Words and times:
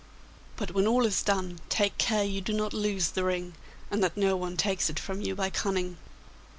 But 0.55 0.71
when 0.71 0.87
all 0.87 1.05
is 1.05 1.21
done, 1.21 1.59
take 1.69 1.95
care 1.99 2.23
you 2.23 2.41
do 2.41 2.53
not 2.53 2.73
lose 2.73 3.09
the 3.11 3.23
ring, 3.23 3.53
and 3.91 4.03
that 4.03 4.17
no 4.17 4.35
one 4.35 4.57
takes 4.57 4.89
it 4.89 4.97
from 4.97 5.21
you 5.21 5.35
by 5.35 5.51
cunning. 5.51 5.97